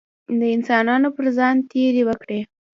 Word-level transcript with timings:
د 0.39 0.41
انسانانو 0.55 1.07
پر 1.15 1.25
ځان 1.37 1.55
تېری 1.71 2.03
وکړي. 2.05 2.39